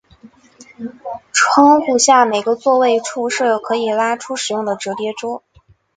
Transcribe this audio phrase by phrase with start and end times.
[1.31, 5.43] 窗户下每个座位处设有可以拉出使用的折叠桌。